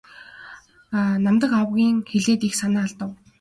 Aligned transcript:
Намдаг 1.25 1.51
авга 1.61 1.79
ийн 1.87 1.97
хэлээд 2.09 2.41
их 2.47 2.53
санаа 2.61 2.83
алдав. 2.87 3.11